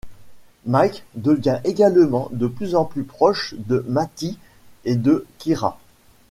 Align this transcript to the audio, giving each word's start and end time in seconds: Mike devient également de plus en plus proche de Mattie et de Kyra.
Mike 0.65 1.03
devient 1.13 1.59
également 1.63 2.27
de 2.33 2.47
plus 2.47 2.73
en 2.73 2.85
plus 2.85 3.03
proche 3.03 3.53
de 3.59 3.85
Mattie 3.87 4.39
et 4.83 4.95
de 4.95 5.27
Kyra. 5.37 5.77